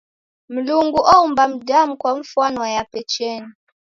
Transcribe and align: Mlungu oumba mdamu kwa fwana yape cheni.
Mlungu 0.49 0.99
oumba 1.15 1.47
mdamu 1.51 1.93
kwa 2.01 2.11
fwana 2.29 2.65
yape 2.75 3.01
cheni. 3.13 3.53